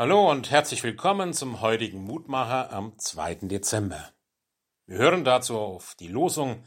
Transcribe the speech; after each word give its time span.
Hallo 0.00 0.30
und 0.30 0.50
herzlich 0.50 0.82
willkommen 0.82 1.34
zum 1.34 1.60
heutigen 1.60 2.02
Mutmacher 2.02 2.72
am 2.72 2.98
2. 2.98 3.34
Dezember. 3.42 4.10
Wir 4.86 4.96
hören 4.96 5.24
dazu 5.24 5.58
auf 5.58 5.94
die 5.94 6.08
Losung 6.08 6.64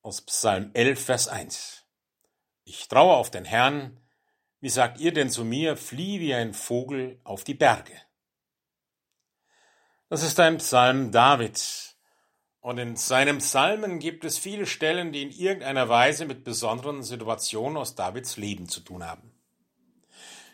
aus 0.00 0.22
Psalm 0.22 0.70
11, 0.72 1.04
Vers 1.04 1.28
1. 1.28 1.84
Ich 2.64 2.88
traue 2.88 3.14
auf 3.14 3.30
den 3.30 3.44
Herrn, 3.44 4.00
wie 4.60 4.70
sagt 4.70 5.00
ihr 5.00 5.12
denn 5.12 5.28
zu 5.28 5.44
mir, 5.44 5.76
flieh 5.76 6.18
wie 6.20 6.32
ein 6.32 6.54
Vogel 6.54 7.20
auf 7.24 7.44
die 7.44 7.52
Berge. 7.52 7.92
Das 10.08 10.22
ist 10.22 10.40
ein 10.40 10.56
Psalm 10.56 11.12
David. 11.12 11.94
Und 12.60 12.78
in 12.78 12.96
seinem 12.96 13.36
Psalmen 13.36 13.98
gibt 13.98 14.24
es 14.24 14.38
viele 14.38 14.64
Stellen, 14.64 15.12
die 15.12 15.20
in 15.20 15.30
irgendeiner 15.30 15.90
Weise 15.90 16.24
mit 16.24 16.42
besonderen 16.42 17.02
Situationen 17.02 17.76
aus 17.76 17.96
Davids 17.96 18.38
Leben 18.38 18.66
zu 18.66 18.80
tun 18.80 19.06
haben. 19.06 19.30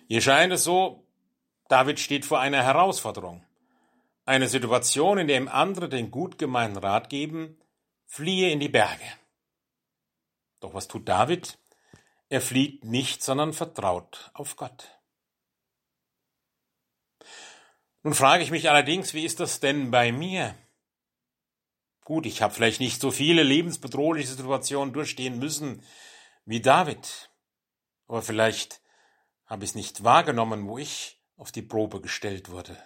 Hier 0.09 0.21
scheint 0.21 0.53
es 0.53 0.64
so, 0.64 1.07
David 1.69 2.00
steht 2.00 2.25
vor 2.25 2.41
einer 2.41 2.62
Herausforderung. 2.62 3.45
Eine 4.25 4.49
Situation, 4.49 5.18
in 5.18 5.29
der 5.29 5.36
ihm 5.36 5.49
andere 5.49 5.89
den 5.89 6.11
gut 6.11 6.39
gemeinten 6.39 6.79
Rat 6.79 7.08
geben, 7.08 7.58
fliehe 8.07 8.50
in 8.50 8.61
die 8.61 8.68
Berge. 8.68 9.04
Doch 10.61 10.75
was 10.75 10.89
tut 10.89 11.08
David? 11.08 11.58
Er 12.31 12.41
flieht 12.41 12.85
nicht, 12.85 13.22
sondern 13.22 13.53
vertraut 13.53 14.31
auf 14.35 14.57
Gott. 14.57 14.99
Nun 18.03 18.14
frage 18.14 18.43
ich 18.43 18.50
mich 18.50 18.69
allerdings, 18.69 19.14
wie 19.14 19.25
ist 19.25 19.41
das 19.41 19.61
denn 19.61 19.91
bei 19.91 20.13
mir? 20.13 20.55
Gut, 22.05 22.27
ich 22.27 22.41
habe 22.41 22.55
vielleicht 22.55 22.80
nicht 22.80 23.00
so 23.00 23.11
viele 23.11 23.43
lebensbedrohliche 23.43 24.29
Situationen 24.29 24.94
durchstehen 24.94 25.39
müssen 25.39 25.82
wie 26.46 26.61
David, 26.61 27.30
aber 28.07 28.22
vielleicht 28.22 28.80
habe 29.44 29.64
ich 29.64 29.71
es 29.71 29.75
nicht 29.75 30.05
wahrgenommen, 30.05 30.66
wo 30.66 30.79
ich 30.79 31.18
auf 31.39 31.53
die 31.53 31.63
Probe 31.63 32.01
gestellt 32.01 32.51
wurde. 32.51 32.77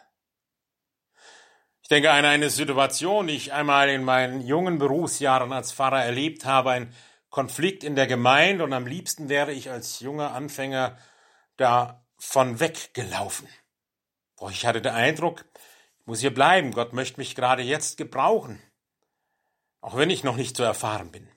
Ich 1.83 1.89
denke 1.89 2.13
an 2.13 2.25
eine 2.25 2.51
Situation, 2.51 3.27
die 3.27 3.35
ich 3.35 3.53
einmal 3.53 3.89
in 3.89 4.05
meinen 4.05 4.41
jungen 4.47 4.79
Berufsjahren 4.79 5.53
als 5.53 5.73
Pfarrer 5.73 6.05
erlebt 6.05 6.45
habe, 6.45 6.71
ein 6.71 6.95
Konflikt 7.31 7.83
in 7.83 7.97
der 7.97 8.07
Gemeinde 8.07 8.63
und 8.63 8.73
am 8.73 8.87
liebsten 8.87 9.29
wäre 9.29 9.53
ich 9.53 9.71
als 9.71 10.01
junger 10.01 10.33
Anfänger 10.33 10.99
davon 11.57 12.61
weggelaufen. 12.61 13.49
Doch 14.39 14.51
ich 14.51 14.67
hatte 14.67 14.83
den 14.83 14.93
Eindruck, 14.93 15.47
ich 16.01 16.07
muss 16.07 16.21
hier 16.21 16.35
bleiben, 16.35 16.73
Gott 16.73 16.93
möchte 16.93 17.19
mich 17.19 17.35
gerade 17.35 17.63
jetzt 17.63 17.97
gebrauchen, 17.97 18.63
auch 19.81 19.97
wenn 19.97 20.11
ich 20.11 20.25
noch 20.25 20.37
nicht 20.37 20.57
so 20.57 20.63
erfahren 20.63 21.11
bin. 21.11 21.29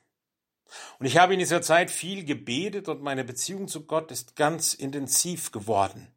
Und 1.00 1.06
ich 1.06 1.18
habe 1.18 1.34
in 1.34 1.40
dieser 1.40 1.62
Zeit 1.62 1.92
viel 1.92 2.26
gebetet 2.26 2.90
und 2.90 3.02
meine 3.02 3.24
Beziehung 3.24 3.68
zu 3.70 3.86
Gott 3.86 4.12
ist 4.12 4.36
ganz 4.36 4.74
intensiv 4.74 5.52
geworden 5.52 6.15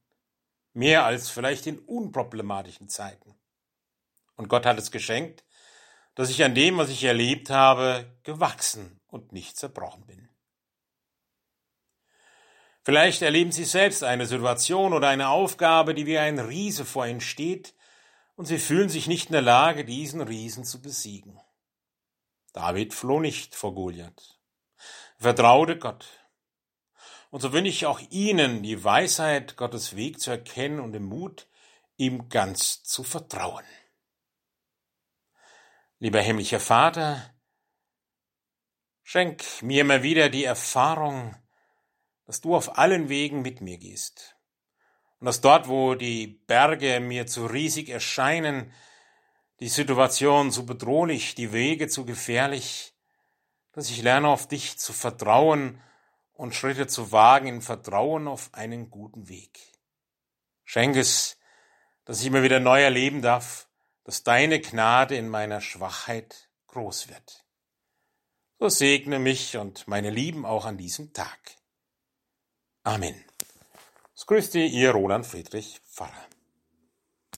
mehr 0.72 1.04
als 1.04 1.28
vielleicht 1.28 1.66
in 1.66 1.78
unproblematischen 1.78 2.88
Zeiten. 2.88 3.34
Und 4.36 4.48
Gott 4.48 4.66
hat 4.66 4.78
es 4.78 4.90
geschenkt, 4.90 5.44
dass 6.14 6.30
ich 6.30 6.42
an 6.44 6.54
dem, 6.54 6.78
was 6.78 6.88
ich 6.88 7.04
erlebt 7.04 7.50
habe, 7.50 8.18
gewachsen 8.22 9.00
und 9.06 9.32
nicht 9.32 9.56
zerbrochen 9.56 10.04
bin. 10.06 10.28
Vielleicht 12.84 13.22
erleben 13.22 13.52
Sie 13.52 13.64
selbst 13.64 14.02
eine 14.02 14.26
Situation 14.26 14.94
oder 14.94 15.08
eine 15.08 15.28
Aufgabe, 15.28 15.94
die 15.94 16.06
wie 16.06 16.18
ein 16.18 16.38
Riese 16.38 16.84
vor 16.84 17.06
Ihnen 17.06 17.20
steht, 17.20 17.74
und 18.34 18.46
Sie 18.46 18.58
fühlen 18.58 18.88
sich 18.88 19.08
nicht 19.08 19.26
in 19.26 19.32
der 19.32 19.42
Lage, 19.42 19.84
diesen 19.84 20.20
Riesen 20.20 20.64
zu 20.64 20.80
besiegen. 20.80 21.40
David 22.52 22.94
floh 22.94 23.20
nicht 23.20 23.54
vor 23.54 23.74
Goliath. 23.74 24.38
Er 25.18 25.22
vertraute 25.22 25.76
Gott. 25.76 26.06
Und 27.30 27.40
so 27.40 27.52
wünsche 27.52 27.68
ich 27.68 27.86
auch 27.86 28.00
Ihnen 28.10 28.62
die 28.62 28.82
Weisheit, 28.82 29.56
Gottes 29.56 29.96
Weg 29.96 30.20
zu 30.20 30.30
erkennen 30.30 30.80
und 30.80 30.92
den 30.92 31.04
Mut, 31.04 31.46
ihm 31.96 32.28
ganz 32.28 32.82
zu 32.84 33.02
vertrauen. 33.02 33.64
Lieber 35.98 36.20
himmlischer 36.20 36.60
Vater, 36.60 37.34
schenk 39.02 39.44
mir 39.62 39.82
immer 39.82 40.02
wieder 40.02 40.28
die 40.28 40.44
Erfahrung, 40.44 41.36
dass 42.24 42.40
du 42.40 42.54
auf 42.54 42.78
allen 42.78 43.08
Wegen 43.08 43.42
mit 43.42 43.60
mir 43.60 43.78
gehst. 43.78 44.36
Und 45.18 45.26
dass 45.26 45.40
dort, 45.40 45.68
wo 45.68 45.96
die 45.96 46.28
Berge 46.46 47.00
mir 47.00 47.26
zu 47.26 47.46
riesig 47.46 47.88
erscheinen, 47.88 48.72
die 49.60 49.68
Situation 49.68 50.52
zu 50.52 50.64
bedrohlich, 50.64 51.34
die 51.34 51.52
Wege 51.52 51.88
zu 51.88 52.04
gefährlich, 52.04 52.94
dass 53.72 53.90
ich 53.90 54.02
lerne 54.02 54.28
auf 54.28 54.46
dich 54.46 54.78
zu 54.78 54.92
vertrauen 54.92 55.82
und 56.38 56.54
Schritte 56.54 56.86
zu 56.86 57.10
wagen 57.10 57.48
in 57.48 57.62
Vertrauen 57.62 58.28
auf 58.28 58.54
einen 58.54 58.90
guten 58.90 59.28
Weg. 59.28 59.58
Schenk 60.64 60.96
es, 60.96 61.36
dass 62.04 62.20
ich 62.20 62.26
immer 62.28 62.44
wieder 62.44 62.60
neu 62.60 62.80
erleben 62.80 63.22
darf, 63.22 63.68
dass 64.04 64.22
deine 64.22 64.60
Gnade 64.60 65.16
in 65.16 65.28
meiner 65.28 65.60
Schwachheit 65.60 66.48
groß 66.68 67.08
wird. 67.08 67.44
So 68.60 68.68
segne 68.68 69.18
mich 69.18 69.56
und 69.56 69.88
meine 69.88 70.10
Lieben 70.10 70.46
auch 70.46 70.64
an 70.64 70.78
diesem 70.78 71.12
Tag. 71.12 71.56
Amen. 72.84 73.24
Es 74.14 74.24
grüßt 74.24 74.54
Ihr 74.54 74.92
Roland 74.92 75.26
Friedrich 75.26 75.80
Pfarrer. 75.90 76.37